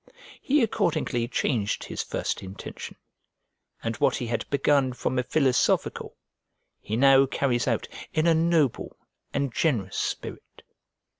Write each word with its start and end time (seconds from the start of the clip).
He 0.41 0.63
accordingly 0.63 1.27
changed 1.27 1.83
his 1.83 2.01
first 2.01 2.41
intention, 2.41 2.95
and 3.83 3.97
what 3.97 4.15
he 4.15 4.25
had 4.25 4.49
begun 4.49 4.93
from 4.93 5.19
a 5.19 5.23
philosophical, 5.23 6.17
he 6.79 6.95
now 6.97 7.27
carries 7.27 7.67
out 7.67 7.87
in 8.11 8.25
a 8.25 8.33
noble 8.33 8.97
and 9.31 9.53
generous 9.53 9.97
spirit. 9.97 10.63